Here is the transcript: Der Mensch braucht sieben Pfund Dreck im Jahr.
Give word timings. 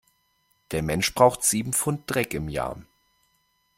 Der 0.71 0.81
Mensch 0.81 1.13
braucht 1.13 1.43
sieben 1.43 1.73
Pfund 1.73 2.05
Dreck 2.07 2.33
im 2.33 2.49
Jahr. 2.49 2.81